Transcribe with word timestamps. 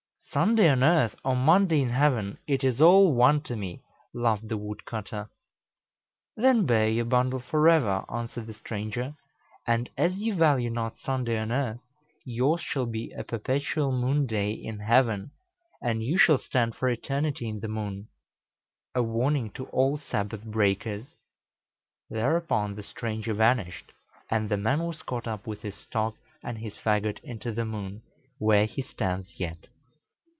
"Sunday 0.33 0.69
on 0.69 0.81
earth, 0.81 1.13
or 1.25 1.35
Monday 1.35 1.81
in 1.81 1.89
heaven, 1.89 2.37
it 2.47 2.63
is 2.63 2.79
all 2.79 3.13
one 3.13 3.41
to 3.41 3.53
me!" 3.57 3.81
laughed 4.13 4.47
the 4.47 4.55
wood 4.55 4.85
cutter. 4.85 5.29
"Then 6.37 6.65
bear 6.65 6.87
your 6.87 7.03
bundle 7.03 7.41
forever," 7.41 8.05
answered 8.09 8.47
the 8.47 8.53
stranger; 8.53 9.13
"and 9.67 9.89
as 9.97 10.19
you 10.21 10.35
value 10.35 10.69
not 10.69 10.97
Sunday 10.99 11.37
on 11.37 11.51
earth, 11.51 11.81
yours 12.23 12.61
shall 12.61 12.85
be 12.85 13.11
a 13.11 13.25
perpetual 13.25 13.91
Moon 13.91 14.25
day 14.25 14.51
in 14.53 14.79
heaven; 14.79 15.31
and 15.81 16.01
you 16.01 16.17
shall 16.17 16.37
stand 16.39 16.75
for 16.77 16.87
eternity 16.87 17.49
in 17.49 17.59
the 17.59 17.67
moon, 17.67 18.07
a 18.95 19.03
warning 19.03 19.49
to 19.51 19.65
all 19.65 19.97
Sabbath 19.97 20.45
breakers." 20.45 21.07
Thereupon 22.09 22.75
the 22.75 22.83
stranger 22.83 23.33
vanished, 23.33 23.91
and 24.29 24.47
the 24.47 24.55
man 24.55 24.81
was 24.87 25.01
caught 25.01 25.27
up 25.27 25.45
with 25.45 25.61
his 25.61 25.75
stock 25.75 26.15
and 26.41 26.59
his 26.59 26.77
fagot 26.77 27.19
into 27.21 27.51
the 27.51 27.65
moon, 27.65 28.01
where 28.39 28.65
he 28.65 28.81
stands 28.81 29.37
yet. 29.37 29.67